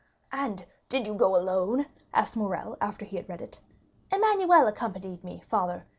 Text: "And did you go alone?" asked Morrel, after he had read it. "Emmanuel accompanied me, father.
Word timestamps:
"And 0.31 0.65
did 0.89 1.05
you 1.05 1.13
go 1.13 1.35
alone?" 1.37 1.85
asked 2.11 2.35
Morrel, 2.35 2.75
after 2.81 3.05
he 3.05 3.17
had 3.17 3.29
read 3.29 3.39
it. 3.39 3.59
"Emmanuel 4.11 4.65
accompanied 4.65 5.23
me, 5.23 5.41
father. 5.45 5.85